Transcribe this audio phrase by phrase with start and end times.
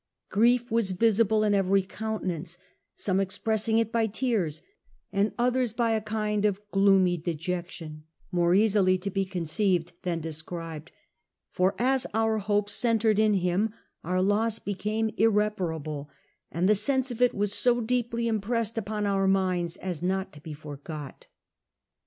[0.29, 2.57] Grief was visible in every countenance;
[2.95, 4.63] some expressing it by tears,
[5.13, 10.91] and others by a kind of gloomy dejection, more easy to be conceived then described:
[11.51, 16.09] for as all our hopes centred in him our loss became irreparable,
[16.51, 20.41] and the sense of it was so deeply impressed upon our minds as not to
[20.41, 21.27] be forgot.